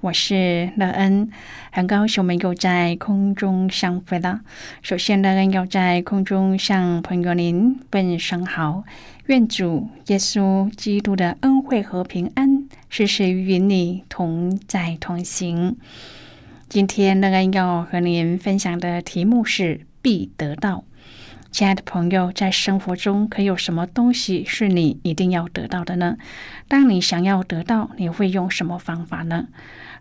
[0.00, 1.28] 我是乐恩，
[1.72, 4.42] 很高兴我们又在空中相会了。
[4.80, 8.84] 首先，乐恩要在空中向朋友您问声好，
[9.26, 15.76] 愿主耶稣基督的恩惠和平安时时与你同在同行。
[16.68, 20.84] 今天，乐恩要和您分享的题目是“必得到”。
[21.50, 26.18] 亲爱的朋友，在生活中可有什么东西是你一定要得到的呢？
[26.68, 29.48] 当你想要得到，你会用什么方法呢？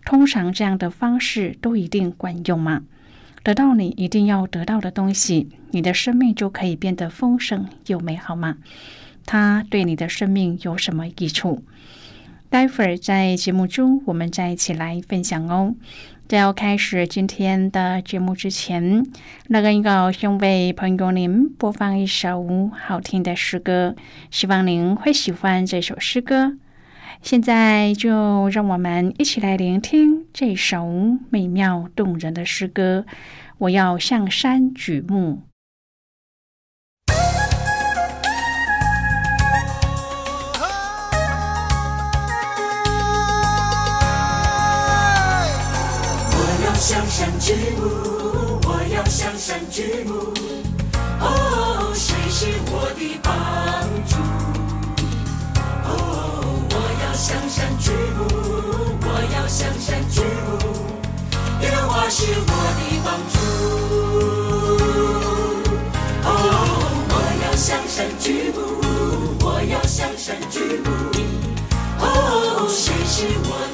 [0.06, 2.84] 通常这样的方式都一定管用吗？
[3.44, 8.58] 得到你一定要得到的东西，你的生命就可以变得丰盛又美好吗？
[9.26, 11.64] 它对你的生命有什么益处？
[12.50, 15.76] 待会儿在节目中，我们再一起来分享哦。
[16.28, 19.06] 在要开始今天的节目之前，
[19.48, 23.96] 那个要先为朋友您播放一首好听的诗歌，
[24.30, 26.58] 希望您会喜欢这首诗歌。
[27.22, 30.86] 现在就让我们一起来聆听这首
[31.30, 33.06] 美妙动人的诗歌。
[33.58, 35.42] 我要向山举目。
[46.32, 50.14] 我要向山举目，我要向山举目。
[51.20, 53.32] 哦，谁是我的宝
[57.18, 58.28] 向山举目，
[59.02, 60.52] 我要向山举目。
[61.64, 63.36] 耶和华是我的帮助。
[66.24, 66.30] 哦，
[67.10, 67.14] 我
[67.44, 68.60] 要向山举目，
[69.44, 70.92] 我要向山举目。
[72.00, 73.67] 哦，谁是我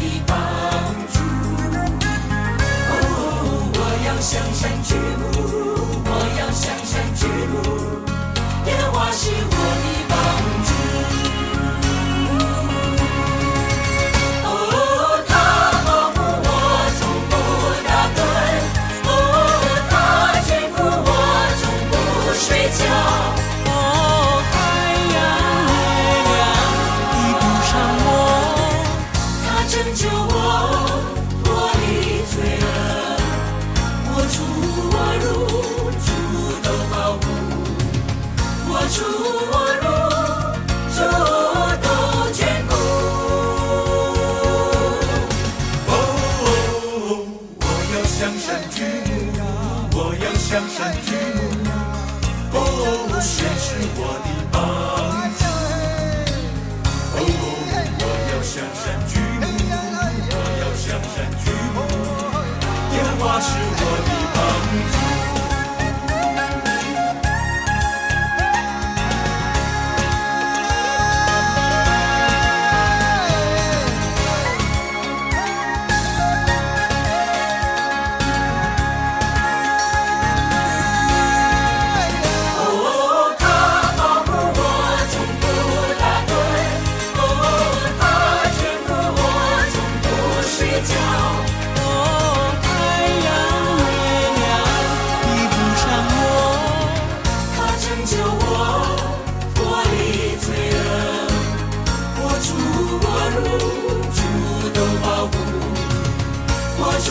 [53.74, 54.83] 是我的帮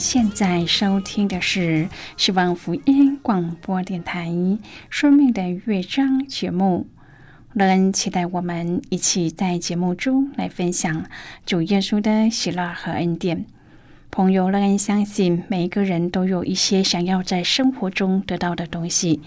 [0.00, 1.86] 现在收听的是
[2.16, 4.28] 希望福音广播电台
[4.88, 6.86] 《生命的乐章》节目。
[7.52, 11.04] 乐恩期待我们一起在节目中来分享
[11.44, 13.44] 主耶稣的喜乐和恩典。
[14.10, 19.20] 朋友，乐恩相信每一个人都有一些想要在生活中得到的东西。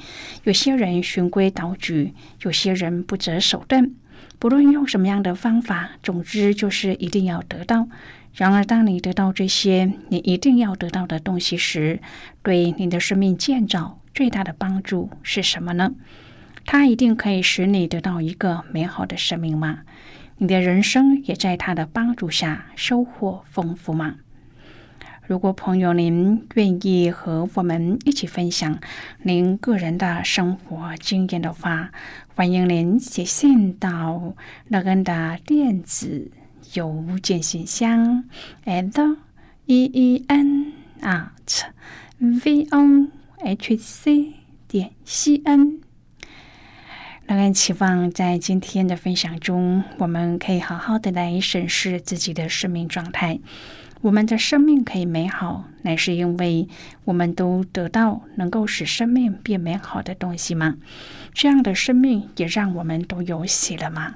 [0.44, 3.92] 有些人循规蹈矩，有些人不择手段。
[4.40, 7.88] 不论用什么样的方法，总之就是一定要得到。
[8.34, 12.00] 然而，当你得到这些你一定要得到的东西时，
[12.42, 15.94] 对你的生命建造最大的帮助是什么呢？
[16.66, 19.82] 它一定可以使你得到一个美好的生命吗？
[20.38, 24.16] 你的人生也在它的帮助下收获丰富吗？
[25.28, 28.80] 如果朋友您愿意和我们一起分享
[29.22, 31.92] 您个人的生活经验的话，
[32.36, 34.34] 欢迎您写信到
[34.70, 36.32] 乐恩的电子。
[36.74, 38.24] 邮件信箱
[38.66, 39.18] ：at
[39.66, 41.64] e e n at
[42.20, 44.34] v o h c
[44.68, 45.80] 点 c n。
[47.26, 53.40] 让人期望在今天的分享中，我们可以好好的来审视自己的生命状态。
[54.02, 56.68] 我们的生命可以美好，乃是因为
[57.06, 60.76] 我们都得到能够使生命变美好的东西吗？
[61.34, 64.16] 这样的生命也让我们都有喜了吗？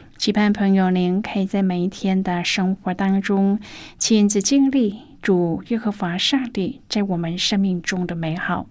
[0.21, 3.59] 期盼朋友，您可以在每一天的生活当中
[3.97, 8.67] 亲自经历主耶和华上帝在我们生命中的美好。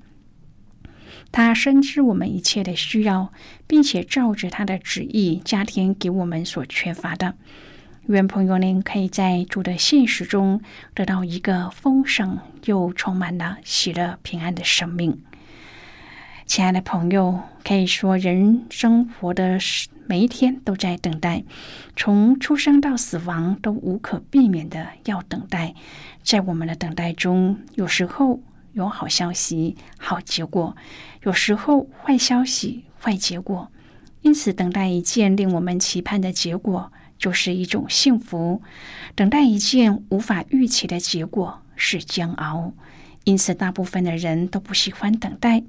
[1.32, 3.32] 他深知我们一切的需要，
[3.67, 7.35] 并且照着他的旨意加添给我们所缺乏的。
[8.06, 10.62] 愿朋友您可以在主的现实中
[10.94, 15.20] 得到一个丰盛又充满了喜乐平安的生命。
[16.50, 19.56] 亲爱的朋友，可以说人生活的
[20.08, 21.44] 每一天都在等待，
[21.94, 25.76] 从出生到死亡都无可避免的要等待。
[26.25, 28.41] 在我们的等待中，有时候
[28.73, 30.75] 有好消息、好结果；
[31.23, 33.70] 有时候坏消息、坏结果。
[34.22, 38.60] 因此，等待一件令我们期盼的结果，就是一种幸福；
[39.15, 42.72] 等待一件无法预期的结果是煎熬。
[43.22, 45.63] 因此，大部分的人都不喜欢等待。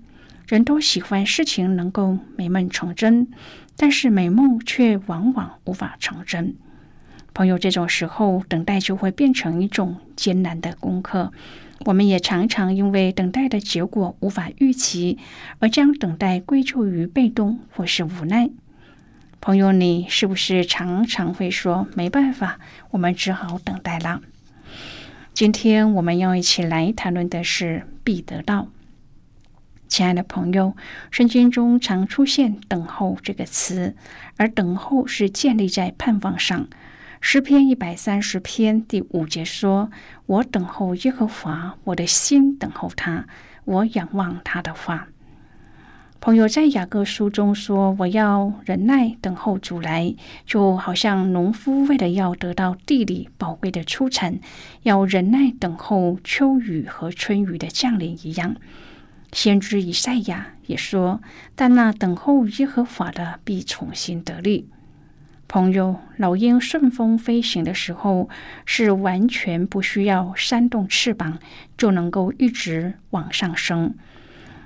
[0.51, 3.29] 人都喜欢事情能够美梦成真，
[3.77, 6.57] 但是美梦却往往无法成真。
[7.33, 11.31] 朋友，这种时候等待就会变成一种艰难的功课。
[11.85, 15.17] 我们也常常因为等待的结果无法预期，
[15.59, 18.49] 而将等待归咎于被动或是无奈。
[19.39, 24.19] 朋友，你是不是常常会说没办法，我们只好等待了？
[25.33, 28.67] 今天我们要一起来谈论的是必得到。
[29.91, 30.73] 亲爱的朋友，
[31.11, 33.93] 圣经中常出现“等候”这个词，
[34.37, 36.65] 而等候是建立在盼望上。
[37.19, 39.91] 诗篇一百三十篇第五节说
[40.27, 43.25] ：“我等候耶和华，我的心等候他，
[43.65, 45.09] 我仰望他的话。”
[46.21, 54.39] 朋友在雅各书中说：“我要忍耐等候主来，就好像农夫为了要得到地里宝贵的出产，
[54.83, 58.55] 要忍耐等候秋雨和春雨的降临一样。”
[59.31, 61.21] 先知以赛亚也说
[61.55, 64.67] ：“但那等候耶和华的必重新得力。”
[65.47, 68.29] 朋友，老鹰顺风飞行的时候，
[68.65, 71.39] 是完全不需要扇动翅膀
[71.77, 73.93] 就能够一直往上升。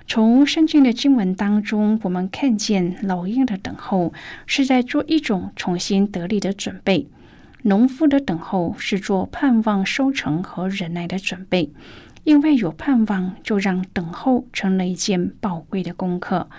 [0.07, 4.13] 从圣经的经文当中，我们看见老鹰的等候
[4.45, 7.07] 是在做一种重新得力的准备；
[7.63, 11.71] 农夫的等候是做盼望收成和忍耐的准备。
[12.25, 16.49] 因为有盼望，就让等候成了一件宝贵的功课。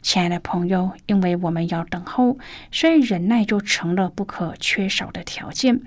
[0.00, 2.38] 亲爱的朋友，因为我们要等候，
[2.72, 5.82] 所以忍耐就成了不可缺少的条件。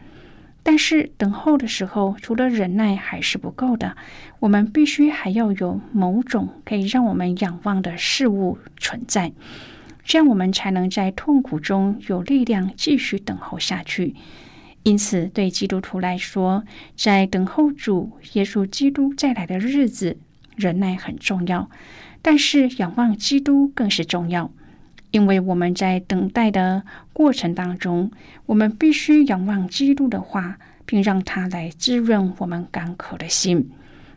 [0.62, 3.97] 但是等候的时候，除了忍耐还是不够的，
[4.39, 9.33] 我们必须还要有某种可以让我们仰望的事物存在，
[10.03, 14.15] 这样我们才能在痛苦中有力量继续等候下去。
[14.88, 16.63] 因此，对基督徒来说，
[16.96, 20.15] 在等候主耶稣基督再来的日子，
[20.56, 21.70] 忍耐很重要。
[22.22, 24.50] 但是，仰望基督更是重要，
[25.12, 28.10] 因为我们在等待的过程当中，
[28.46, 33.70] 我们必须仰望基督的话，并让它来滋润我们干渴的心，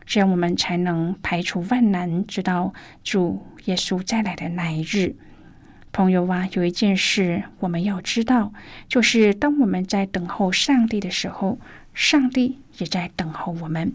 [0.05, 2.73] 这样我们才能排除万难，直到
[3.03, 5.17] 主耶稣再来的那一日。
[5.91, 8.53] 朋友啊，有一件事我们要知道，
[8.87, 11.59] 就是当我们在等候上帝的时候，
[11.93, 13.93] 上帝也在等候我们。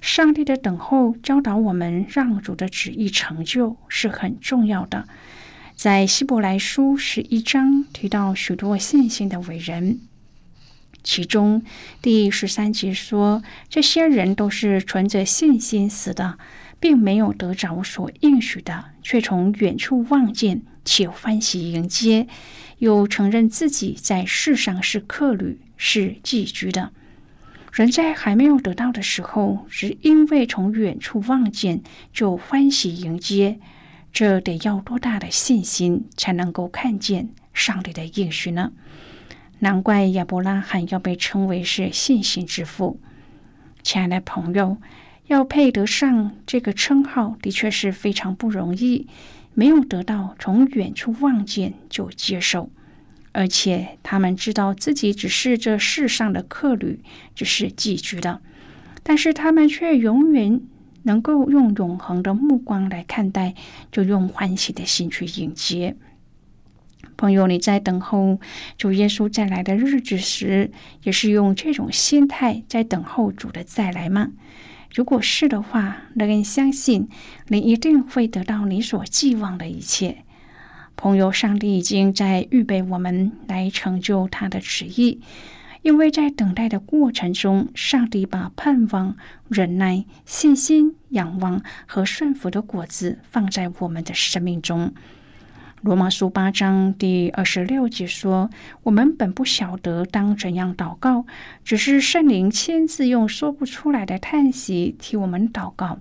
[0.00, 5.08] 上帝的等候教导我们，让主的旨意成就是很重要的。
[5.74, 9.98] 在希伯来书十一章提到许多信心的伟人，
[11.02, 11.62] 其中
[12.00, 16.38] 第十三节说，这些人都是存着信心死的，
[16.78, 20.62] 并没有得着所应许的，却从远处望见。
[20.86, 22.26] 且欢喜迎接，
[22.78, 26.92] 又承认自己在世上是客旅，是寄居的。
[27.72, 33.58] 人在还没有得到的时候，只因为从远处望见，就欢喜迎接。
[34.12, 38.72] 这得要多大的信心，才能够看见上帝的应许呢？
[39.58, 42.98] 难怪亚伯拉罕要被称为是信心之父。
[43.82, 44.78] 亲爱的朋友，
[45.26, 49.06] 要配得上这个称号，的确是非常不容易。
[49.58, 52.68] 没有得到从远处望见就接受，
[53.32, 57.00] 而且他们知道自己只是这世上的客旅，
[57.34, 58.42] 只是寄居的，
[59.02, 60.60] 但是他们却永远
[61.04, 63.54] 能够用永恒的目光来看待，
[63.90, 65.96] 就用欢喜的心去迎接。
[67.16, 68.38] 朋友，你在等候
[68.76, 70.70] 主耶稣再来的日子时，
[71.02, 74.32] 也是用这种心态在等候主的再来吗？
[74.96, 77.10] 如果是的话，那人相信
[77.48, 80.24] 你一定会得到你所寄望的一切。
[80.96, 85.20] 朋友，上帝已经在预备我们来成就他的旨意，
[85.82, 89.18] 因为在等待的过程中，上帝把盼望、
[89.50, 94.94] 忍耐、信心、仰望和顺服的果子放在我们的生命中。
[95.86, 98.50] 罗马书八章第二十六节说
[98.82, 101.26] ：“我们本不晓得当怎样祷告，
[101.62, 106.00] 只是圣灵亲自用说不出来的叹息替我们祷告。”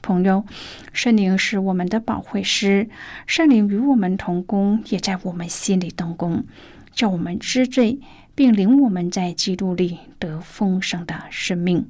[0.00, 0.44] 朋友，
[0.92, 2.88] 圣灵是我们的保惠师，
[3.26, 6.44] 圣灵与我们同工，也在我们心里动工，
[6.92, 7.98] 叫我们知罪，
[8.36, 11.88] 并领我们在基督里得丰盛的生命。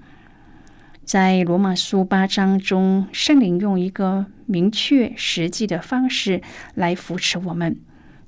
[1.04, 6.40] 在罗马书八章中，圣灵用一个明确、实际的方式
[6.74, 7.76] 来扶持我们，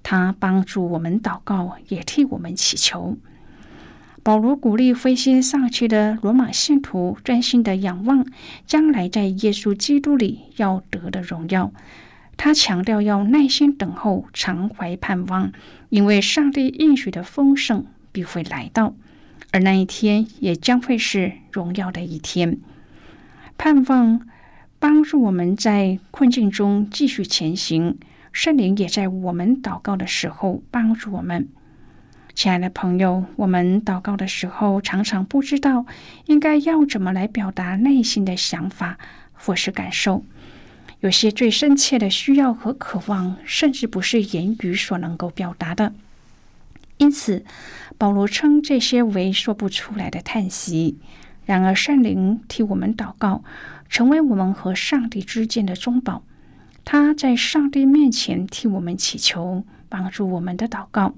[0.03, 3.17] 他帮助我们祷告，也替我们祈求。
[4.23, 8.27] 保罗鼓励灰心丧气的罗马信徒专心的仰望
[8.67, 11.73] 将来在耶稣基督里要得的荣耀。
[12.37, 15.51] 他强调要耐心等候，常怀盼望，
[15.89, 18.95] 因为上帝应许的丰盛必会来到。
[19.57, 22.59] 而那一天也将会是荣耀的一天，
[23.57, 24.21] 盼望
[24.79, 27.97] 帮助我们在困境中继续前行。
[28.33, 31.49] 圣灵也在我们祷告的时候帮助我们。
[32.35, 35.87] 亲爱的朋友，我们祷告的时候常常不知道
[36.27, 38.99] 应该要怎么来表达内心的想法
[39.33, 40.23] 或是感受。
[41.01, 45.95] 有些最深切的需要和渴望，甚至不是言语所能够表达的。
[46.99, 47.45] 因此，
[47.99, 50.99] 保罗称这些为说不出来的叹息。
[51.45, 53.45] 然而，圣灵替我们祷告，
[53.89, 56.23] 成为我们和上帝之间的中保。
[56.85, 61.15] 他在上帝面前替我们祈求，帮助我们的祷告。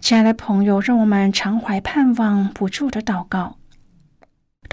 [0.00, 3.56] 亲爱的朋友，让我们常怀盼望，不住的祷告。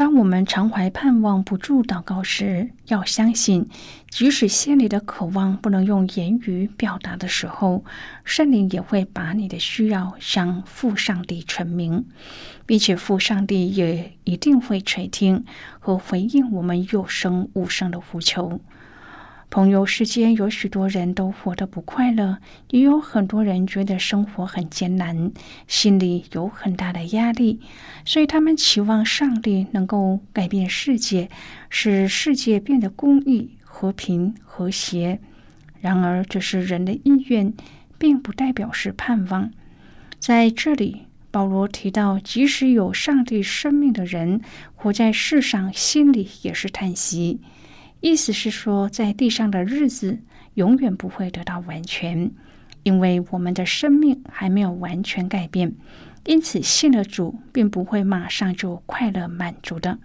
[0.02, 3.70] 当我们常怀盼望不住祷告时，要相信，
[4.10, 7.86] 即使心里的渴望不能用言语表达的时候，
[8.24, 12.04] 圣灵也会把你的需要向父上帝陈明，
[12.66, 15.46] 并且父上帝也一定会垂听
[15.80, 18.60] 和回应我们有声无声的呼求。
[19.52, 22.38] 朋友，世间有许多人都活得不快乐，
[22.70, 25.34] 也有很多人觉得生活很艰难，
[25.68, 27.60] 心里有很大的压力，
[28.06, 31.30] 所以他们期望上帝能够改变世界，
[31.70, 35.20] 使世界变得公义、和平、和谐。
[35.82, 37.54] 然而，这是人的意愿，
[37.98, 39.52] 并不代表是盼望。
[40.18, 44.40] 在这里，保罗提到，即使有上帝生命的人
[44.76, 47.42] 活在世上，心里也是叹息。
[48.02, 50.20] 意思是说，在地上的日子
[50.56, 52.32] 永远不会得到完全，
[52.82, 55.74] 因为我们的生命还没有完全改变。
[56.26, 60.00] 因此，信了主，并不会马上就快乐满足的。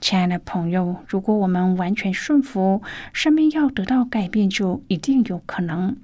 [0.00, 5.96] 亲爱的朋友，如果我们完全顺服，生命要得到改变，就一定有可能。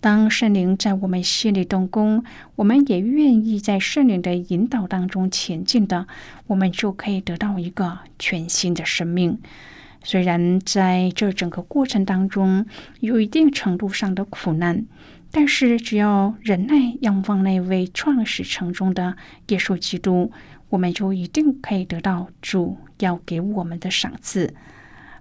[0.00, 2.22] 当圣灵在我们心里动工，
[2.56, 6.06] 我们也愿意在圣灵的引导当中前进的，
[6.48, 9.38] 我们就可以得到一个全新的生命。
[10.02, 12.66] 虽然在这整个过程当中
[13.00, 14.86] 有一定程度上的苦难，
[15.30, 19.16] 但是只要忍耐仰望那位创始成终的
[19.48, 20.32] 耶稣基督，
[20.70, 24.54] 我们就一定可以得到主要给我们的赏赐。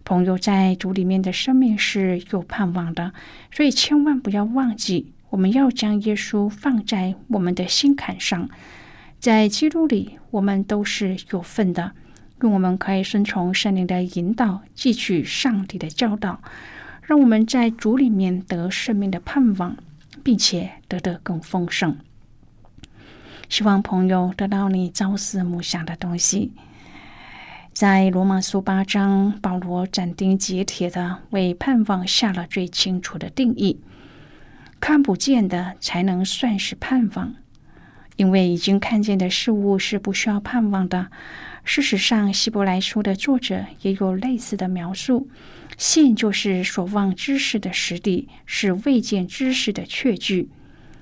[0.06, 3.14] 朋友在主里面的生命是有盼望的，
[3.52, 8.50] 所以千万不要忘记，我们要将耶稣放在我们的心坎上。
[9.20, 11.92] 在基督里，我们都是有份的，
[12.42, 16.42] 愿我们可以顺从圣灵的引导，汲取上帝的教导，
[17.02, 19.76] 让我们在主里面得生命的盼望，
[20.24, 21.98] 并且得得更丰盛。
[23.50, 26.54] 希望朋友得到你朝思暮想的东西。
[27.74, 33.80] 在罗马书八章，保罗斩钉截铁的为盼望下了最清楚的定义：
[34.80, 37.36] 看不见的才能算是盼望，
[38.18, 41.08] 因为已经看见的事物是不需要盼望的。
[41.64, 45.30] 事实上，希伯来书的作者也有类似的描述：
[45.78, 50.50] 信就是所望之事的实底，是未见之事的确据。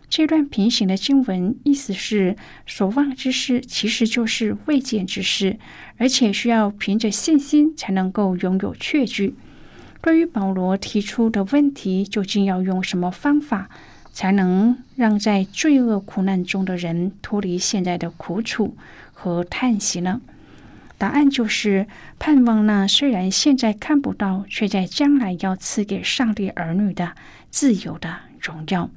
[0.10, 2.36] 这段平行的经文意思是：
[2.66, 5.58] 所望之事其实就是未见之事，
[5.98, 9.36] 而且需要凭着信心才能够拥有确据。
[10.02, 13.70] 对于保罗提出的问题，究竟要用什么方法
[14.14, 18.78] 才能让在罪恶苦难中的人脱离现在的苦楚
[19.12, 20.22] 和叹息呢？
[20.98, 21.86] 答案就是
[22.18, 27.14] 盼望那虽然现在看不到，却在将来要赐给上帝儿女的
[27.50, 28.90] 自由的荣耀。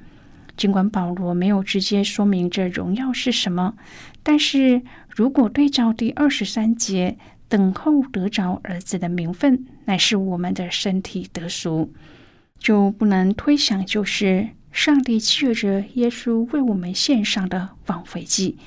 [0.57, 3.75] 尽管保罗没有直接说明这荣耀是什么，
[4.23, 7.17] 但是如果对照第二十三节，
[7.49, 11.93] 等候得着儿子的名分，乃是我们的身体得赎，
[12.59, 18.59] 就不能推想，就是上帝借着耶稣为我们献上的挽回祭，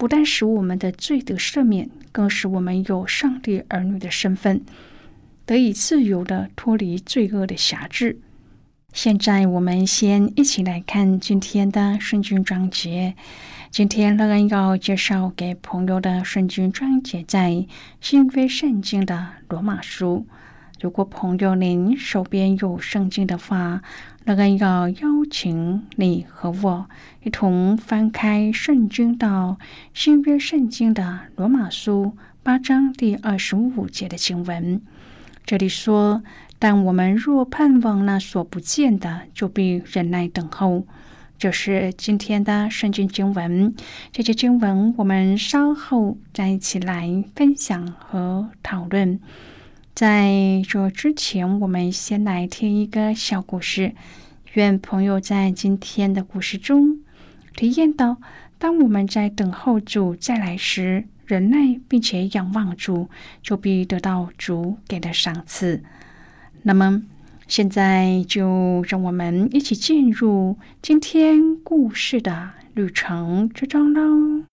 [0.00, 4.62] 不但使我们的罪得赦免，更使我们有上帝儿女的身份，
[5.44, 8.18] 得以自由的脱离罪恶的辖制。
[8.94, 13.14] 现在我们先一起来看今天的圣经章节。
[13.70, 17.66] 今天乐恩要介绍给朋友的圣经章节在
[18.00, 20.26] 新约圣经的罗马书。
[20.80, 23.82] 如果朋友您手边有圣经的话，
[24.24, 26.88] 乐恩要邀请你和我
[27.22, 29.58] 一同翻开圣经到
[29.92, 34.80] 新约圣经的罗马书八章第二十五节的经文。
[35.44, 36.22] 这里说。
[36.62, 40.86] 但我们若盼望那所不见的，就必忍耐等候。
[41.38, 43.74] 这是今天的圣经经文。
[44.12, 49.18] 这些经文我们稍后再一起来分享和讨论。
[50.00, 53.92] 在这之前，我们先来听一个小故事。
[54.54, 57.00] 愿朋友在今天的故事中
[57.54, 58.16] 体验到，
[58.58, 63.10] 当我们在等候主再来时，忍耐并且仰望主，
[63.42, 65.82] 就必得到主给的赏赐。
[66.62, 67.02] 那么，
[67.46, 74.46] 现在就让我们一起进入今天故事的旅程之中喽。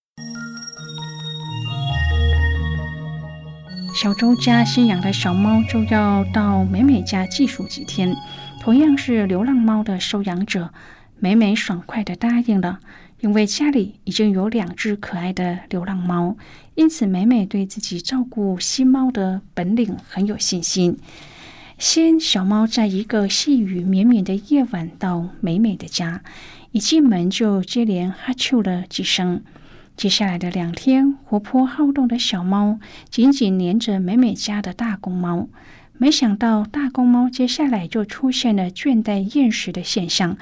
[4.00, 8.16] 小周家新养的小猫就要到美美家寄宿几天，
[8.60, 10.72] 同样是流浪猫的收养者，
[11.18, 12.78] 美美爽快的答应了，
[13.18, 16.36] 因为家里已经有两只可爱的流浪猫，
[16.76, 20.96] 因此美美对自己照顾新猫的本领很有信心。
[21.76, 26.22] 先小猫在一个细雨绵绵的夜晚到美美的家，
[26.70, 29.42] 一进门就接连哈啾了几声。
[29.98, 32.78] 接下来的两天，活泼好动的小猫
[33.10, 35.48] 紧紧黏着美美家的大公猫。
[35.94, 40.36] 没想到大公猫接下来就出现了倦怠厌食的现象。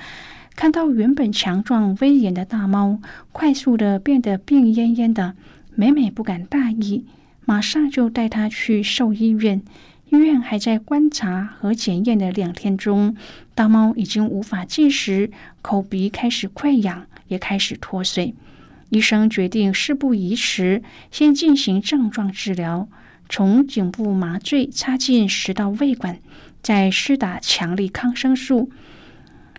[0.54, 3.00] 看到原本强壮威严的大猫
[3.32, 5.34] 快速的变得病恹恹的，
[5.74, 7.06] 美美不敢大意，
[7.46, 9.62] 马上就带它去兽医院。
[10.10, 13.16] 医院还在观察和检验的两天中，
[13.54, 15.30] 大猫已经无法进食，
[15.62, 18.34] 口鼻开始溃疡，也开始脱水。
[18.88, 22.88] 医生决定事不宜迟，先进行症状治疗，
[23.28, 26.18] 从颈部麻醉插进食道胃管，
[26.62, 28.70] 再施打强力抗生素。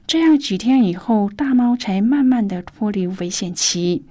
[0.05, 4.03] 这样几天以后，大猫才慢慢的脱离危险期。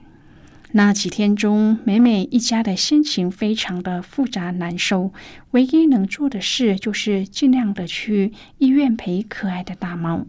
[0.73, 5.15] 那几天中，美美一家的心情非常的复杂难受。
[5.53, 10.27] 唯一能做的事就是尽量的去医院陪可爱的大猫。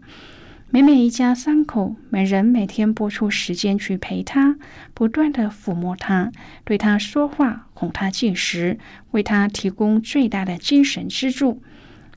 [0.70, 4.58] 美美一家三口，每人每天拨出时间去陪它，
[4.92, 6.30] 不断的抚摸它，
[6.62, 8.78] 对它说话，哄它进食，
[9.12, 11.62] 为它提供最大的精神支柱。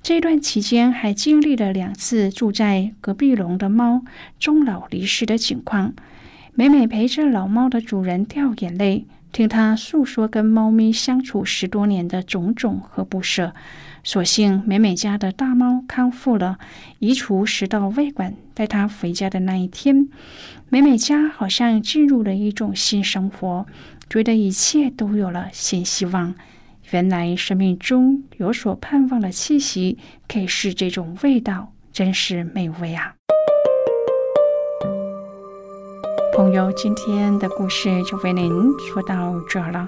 [0.03, 4.03] 这段期间，还经历了两次住在隔壁笼的猫
[4.37, 5.93] 终老离世的情况。
[6.53, 13.53] 美美陪着老猫的主人掉眼泪，听他诉说跟猫咪相处十多年的种种和不舍。
[14.03, 16.57] 所幸美美家的大猫康复了，
[16.99, 20.09] 移除食道胃管，带它回家的那一天，
[20.69, 23.65] 美美家好像进入了一种新生活，
[24.09, 26.33] 觉得一切都有了新希望。
[26.89, 33.13] 原来生命中有所盼望的气息，可以是这种味道，真是美味啊！
[36.35, 39.87] 朋友，今天的故事就为您说到这了。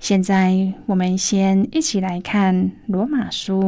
[0.00, 2.54] 现在，我们先一起来看
[2.86, 3.60] 《罗马书》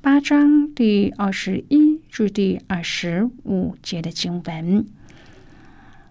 [0.00, 4.86] 八章第二十一至第二十五节的经文。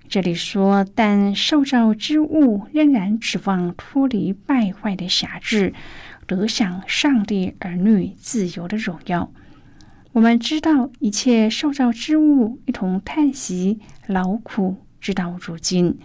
[0.08, 5.74] 这里说：“但受造之物仍然指望脱离败坏的辖制，
[6.28, 9.32] 得享上帝儿女自由的荣耀。
[10.12, 15.98] 我们知道，一切受造之物一同叹息劳苦，直到如今。”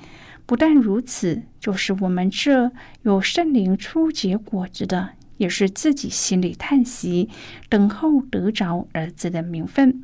[0.48, 7.28] 不但如此，就是我们这有圣灵初结果子的，也是自己心里叹息，
[7.68, 10.02] 等候得着儿子的名分，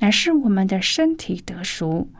[0.00, 2.10] 乃是我们的身体得赎。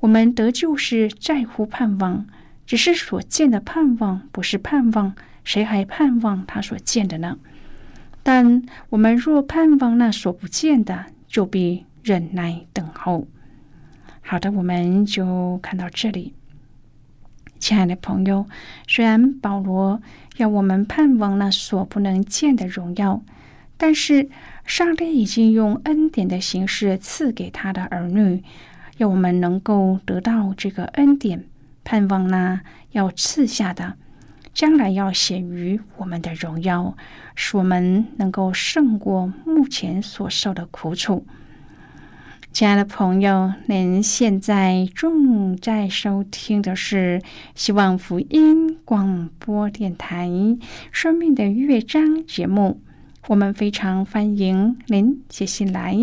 [0.00, 2.26] 我们得救是在乎盼望，
[2.66, 7.38] 只是所见的盼望不是盼望，谁还盼望他所见的呢？
[8.24, 13.28] 但我们若盼望那所不见的，就必忍耐等候。
[14.22, 16.34] 好的，我们就看到这里。
[17.62, 18.44] 亲爱的朋友，
[18.88, 20.02] 虽然保罗
[20.36, 23.22] 要我们盼望那所不能见的荣耀，
[23.76, 24.28] 但是
[24.66, 28.42] 上帝已经用恩典的形式赐给他的儿女，
[28.96, 31.44] 要我们能够得到这个恩典，
[31.84, 33.94] 盼望那要赐下的
[34.52, 36.96] 将来要显于我们的荣耀，
[37.36, 41.24] 使我们能够胜过目前所受的苦楚。
[42.52, 47.22] 亲爱的朋友，您现在正在收听的是
[47.54, 50.28] 希望福音广播电台
[50.90, 52.82] 《生命的乐章》节目。
[53.28, 55.96] 我们非常欢迎您写信来，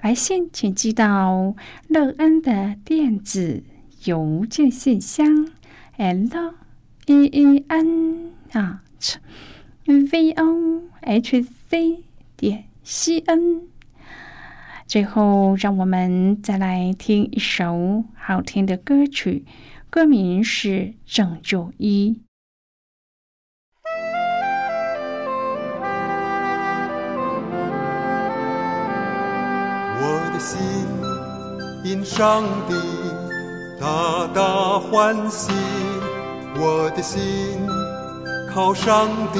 [0.00, 1.56] 来信请寄到
[1.88, 3.64] 乐恩的电子
[4.04, 5.48] 邮件信箱
[5.96, 6.54] ：l
[7.06, 9.16] e e n at
[9.84, 12.04] v o h c
[12.36, 13.67] 点 c n。
[14.88, 19.44] 最后，让我们再来听一首好听的歌曲，
[19.90, 20.68] 歌名是
[21.04, 22.22] 《拯救一》。
[30.00, 30.58] 我的心
[31.84, 32.74] 因上帝
[33.78, 35.52] 大大欢喜，
[36.56, 37.20] 我的心
[38.48, 39.38] 靠上帝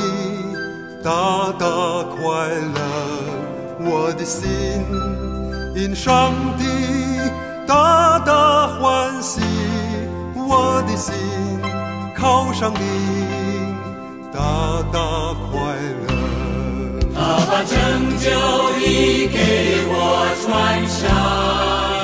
[1.02, 1.66] 大大
[2.04, 2.78] 快乐，
[3.80, 4.46] 我的心。
[5.74, 6.64] 因上帝
[7.66, 9.40] 大大欢喜，
[10.34, 11.14] 我的心
[12.16, 12.80] 靠上帝
[14.32, 14.98] 大大
[15.50, 15.52] 快
[16.00, 16.06] 乐。
[17.14, 17.76] 他把拯
[18.18, 18.30] 救
[18.80, 19.36] 衣给
[19.88, 19.92] 我
[20.42, 20.46] 穿
[20.88, 21.97] 上。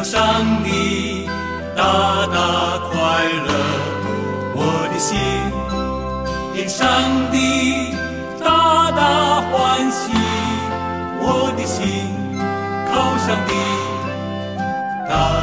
[0.00, 0.18] 靠上
[0.64, 1.28] 帝
[1.76, 1.84] 大
[2.32, 2.96] 大快
[3.46, 3.50] 乐，
[4.56, 4.58] 我
[4.90, 5.12] 的心
[6.56, 6.88] 因上
[7.30, 7.92] 帝
[8.42, 9.02] 大大
[9.50, 10.10] 欢喜，
[11.20, 11.84] 我的心
[12.88, 13.52] 靠上帝
[15.06, 15.39] 大大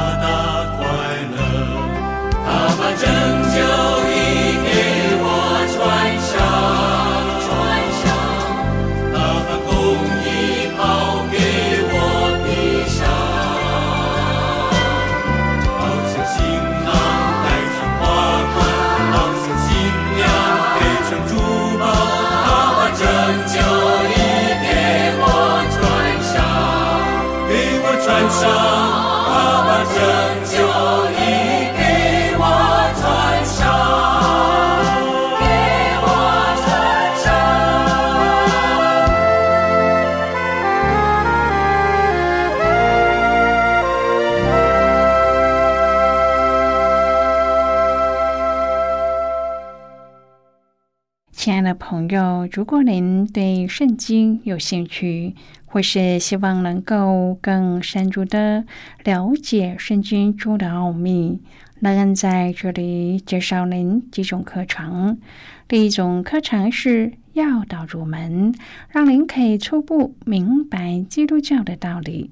[52.52, 58.66] 如果您对圣经有兴趣，或是希望能够更深入的
[59.04, 61.42] 了解圣经中的奥秘，
[61.80, 65.20] 那恩在这里介绍您几种课程。
[65.68, 68.54] 第一种课程是要道入门，
[68.90, 72.32] 让您可以初步明白基督教的道理。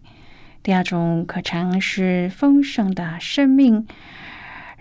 [0.63, 3.86] 第二种课程是丰盛的生命。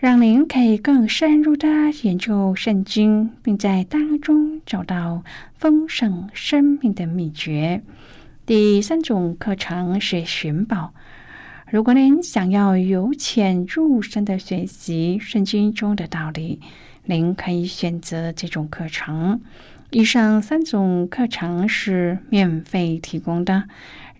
[0.05, 1.67] 让您可以更深入的
[2.03, 7.81] 研究圣经，并在当中找到丰盛生命的秘诀。
[8.45, 10.93] 第三种课程是寻宝。
[11.71, 16.61] 如果您想要由浅入深的学习圣经中的道理，
[17.07, 19.41] 您可以选择这种课程。
[19.89, 23.65] 以上三种课程是免费提供的。